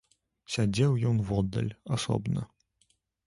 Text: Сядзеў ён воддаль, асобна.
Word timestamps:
Сядзеў 0.53 0.95
ён 1.09 1.19
воддаль, 1.29 1.71
асобна. 1.97 2.41